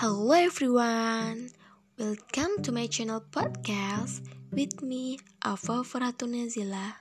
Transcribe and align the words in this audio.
Hello 0.00 0.32
everyone, 0.32 1.52
welcome 1.98 2.64
to 2.64 2.72
my 2.72 2.86
channel 2.86 3.20
podcast 3.20 4.24
with 4.48 4.80
me 4.80 5.20
Ava 5.44 5.84
Faratunazila. 5.84 6.96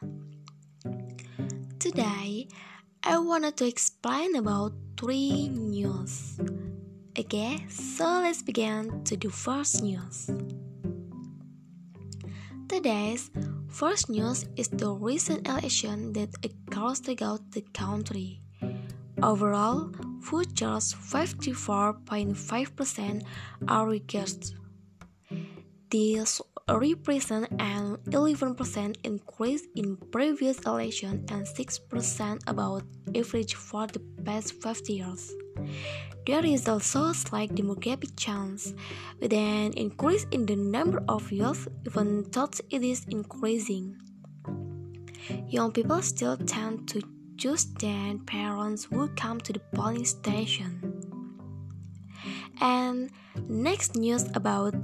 Today, 1.80 2.52
I 3.02 3.18
wanted 3.20 3.56
to 3.56 3.66
explain 3.72 4.36
about 4.36 4.74
three 5.00 5.48
news. 5.48 6.44
Okay, 7.18 7.64
so 7.72 8.04
let's 8.28 8.44
begin 8.44 8.92
to 9.08 9.16
the 9.16 9.32
first 9.32 9.80
news. 9.80 10.28
Today's 12.68 13.32
first 13.72 14.12
news 14.12 14.44
is 14.60 14.68
the 14.76 14.92
recent 14.92 15.48
election 15.48 16.12
that 16.20 16.36
occurs 16.44 17.00
throughout 17.00 17.48
the 17.56 17.64
country. 17.72 18.44
Overall, 19.24 19.88
futures 20.22 20.94
54.5% 20.94 23.24
are 23.68 23.88
reversed. 23.88 24.54
This 25.90 26.40
represents 26.70 27.50
an 27.58 27.98
11% 28.06 28.98
increase 29.04 29.64
in 29.76 29.98
previous 30.12 30.60
election 30.60 31.26
and 31.30 31.48
6% 31.48 32.40
above 32.46 32.84
average 33.16 33.56
for 33.56 33.88
the 33.88 34.00
past 34.24 34.62
50 34.62 34.94
years. 34.94 35.34
There 36.28 36.46
is 36.46 36.68
also 36.68 37.06
a 37.06 37.16
slight 37.16 37.56
demographic 37.56 38.16
change, 38.16 38.76
with 39.20 39.34
an 39.34 39.74
increase 39.74 40.28
in 40.30 40.46
the 40.46 40.56
number 40.56 41.02
of 41.08 41.32
youth, 41.32 41.68
even 41.88 42.30
though 42.30 42.52
it 42.70 42.84
is 42.84 43.04
increasing. 43.10 43.98
Young 45.48 45.72
people 45.72 46.04
still 46.04 46.38
tend 46.38 46.88
to 46.90 47.02
choose 47.40 47.66
then, 47.80 48.20
parents 48.20 48.84
who 48.84 49.08
come 49.16 49.40
to 49.40 49.54
the 49.54 49.62
polling 49.74 50.04
station. 50.04 50.72
And 52.60 53.10
next 53.48 53.96
news 53.96 54.26
about 54.34 54.76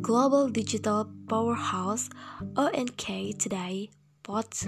global 0.00 0.48
digital 0.48 1.10
powerhouse 1.28 2.08
ONK 2.56 3.38
today 3.38 3.90
posts 4.22 4.66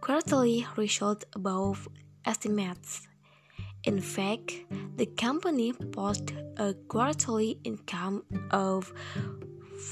quarterly 0.00 0.66
results 0.76 1.26
above 1.34 1.86
estimates. 2.24 3.06
In 3.84 4.00
fact, 4.00 4.54
the 4.96 5.06
company 5.06 5.72
posted 5.72 6.38
a 6.56 6.72
quarterly 6.88 7.58
income 7.64 8.24
of 8.50 8.92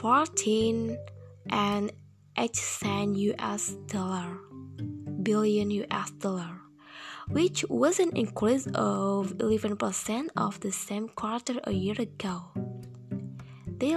14 0.00 0.96
and 1.50 1.92
8 2.38 2.56
cent 2.56 3.16
US 3.16 3.72
dollar 3.86 4.38
billion 5.22 5.70
US 5.70 6.10
dollar, 6.12 6.67
which 7.30 7.64
was 7.68 7.98
an 8.00 8.16
increase 8.16 8.66
of 8.74 9.36
11% 9.38 10.28
of 10.36 10.60
the 10.60 10.72
same 10.72 11.08
quarter 11.08 11.60
a 11.64 11.72
year 11.72 11.96
ago. 11.98 12.44
They, 13.66 13.94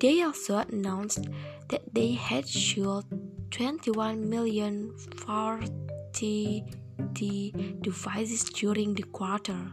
they 0.00 0.22
also 0.22 0.58
announced 0.58 1.28
that 1.68 1.82
they 1.92 2.12
had 2.12 2.46
sold 2.46 3.06
21 3.50 4.28
million 4.28 4.94
40 5.16 6.64
devices 7.80 8.44
during 8.44 8.94
the 8.94 9.02
quarter. 9.04 9.72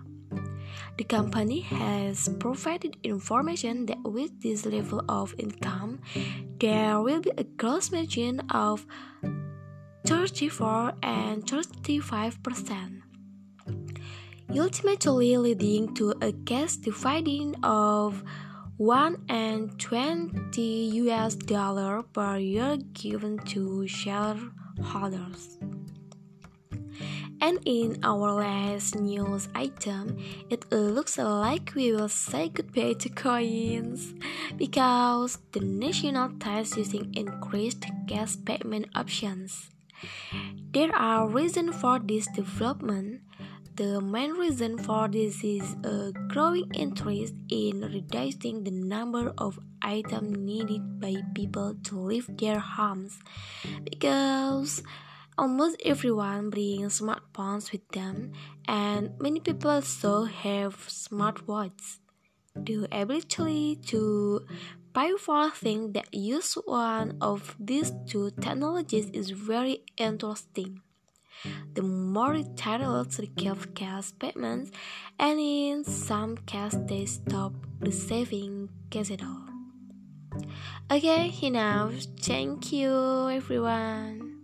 The 0.98 1.04
company 1.04 1.60
has 1.62 2.30
provided 2.40 2.98
information 3.04 3.86
that 3.88 4.02
with 4.04 4.42
this 4.42 4.66
level 4.66 5.04
of 5.10 5.36
income, 5.38 6.00
there 6.60 7.00
will 7.02 7.22
be 7.22 7.32
a 7.38 7.44
gross 7.44 7.92
margin 7.92 8.40
of 8.50 8.86
34 10.06 10.94
and 11.02 11.50
35 11.50 12.44
percent, 12.44 13.02
ultimately 14.56 15.36
leading 15.38 15.94
to 15.96 16.14
a 16.22 16.32
cash 16.46 16.76
dividend 16.76 17.58
of 17.64 18.24
1 18.78 19.26
and 19.30 19.80
20 19.80 20.62
US 20.62 21.36
dollar 21.36 22.04
per 22.04 22.38
year 22.38 22.78
given 22.94 23.40
to 23.50 23.88
shareholders. 23.88 25.58
And 27.42 27.60
in 27.66 28.00
our 28.04 28.34
last 28.34 28.96
news 28.96 29.50
item, 29.56 30.18
it 30.50 30.72
looks 30.72 31.18
like 31.18 31.74
we 31.76 31.92
will 31.92 32.10
say 32.10 32.50
goodbye 32.50 32.94
to 32.94 33.10
coins 33.10 34.14
because 34.56 35.38
the 35.52 35.60
national 35.62 36.30
tax 36.40 36.78
using 36.78 37.14
increased 37.14 37.86
cash 38.08 38.36
payment 38.46 38.88
options. 38.96 39.75
There 40.72 40.94
are 40.96 41.28
reasons 41.28 41.76
for 41.76 42.00
this 42.00 42.28
development. 42.36 43.22
The 43.76 44.00
main 44.00 44.32
reason 44.32 44.78
for 44.78 45.08
this 45.08 45.44
is 45.44 45.76
a 45.84 46.14
growing 46.30 46.72
interest 46.74 47.34
in 47.50 47.82
reducing 47.82 48.64
the 48.64 48.72
number 48.72 49.34
of 49.38 49.60
items 49.82 50.38
needed 50.38 51.00
by 51.02 51.16
people 51.34 51.76
to 51.84 52.00
leave 52.00 52.28
their 52.38 52.60
homes 52.60 53.20
because 53.84 54.82
almost 55.38 55.76
everyone 55.84 56.50
brings 56.50 57.02
smartphones 57.02 57.72
with 57.72 57.88
them 57.90 58.32
and 58.68 59.12
many 59.20 59.40
people 59.42 59.72
also 59.72 60.24
have 60.24 60.78
smartwatches. 60.88 62.00
The 62.56 62.88
ability 62.92 63.78
to 63.88 64.46
Pay 64.96 65.12
for 65.18 65.50
things 65.52 65.92
that 65.92 66.08
use 66.14 66.54
one 66.54 67.18
of 67.20 67.54
these 67.60 67.92
two 68.08 68.32
technologies 68.40 69.10
is 69.10 69.30
very 69.30 69.84
interesting. 69.98 70.80
The 71.74 71.82
more 71.82 72.32
retailers 72.32 73.20
receive 73.20 73.74
cash 73.76 74.14
payments, 74.18 74.72
and 75.20 75.38
in 75.38 75.84
some 75.84 76.38
cases 76.48 76.80
they 76.88 77.06
stop 77.06 77.52
receiving 77.82 78.70
cash 78.90 79.12
at 79.12 79.22
all. 79.22 79.50
Okay, 80.90 81.34
enough. 81.44 81.92
Thank 82.22 82.72
you, 82.72 83.30
everyone. 83.30 84.35